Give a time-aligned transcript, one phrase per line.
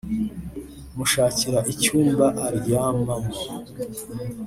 [0.97, 3.33] mushakira icyumba aryamamo